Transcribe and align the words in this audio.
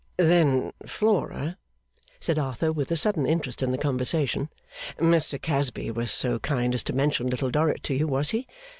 'Then, 0.17 0.73
Flora,' 0.83 1.57
said 2.19 2.39
Arthur, 2.39 2.71
with 2.71 2.89
a 2.89 2.97
sudden 2.97 3.27
interest 3.27 3.61
in 3.61 3.71
the 3.71 3.77
conversation, 3.77 4.49
'Mr 4.97 5.39
Casby 5.39 5.91
was 5.91 6.11
so 6.11 6.39
kind 6.39 6.73
as 6.73 6.81
to 6.81 6.91
mention 6.93 7.27
Little 7.27 7.51
Dorrit 7.51 7.83
to 7.83 7.93
you, 7.93 8.07
was 8.07 8.31
he? 8.31 8.47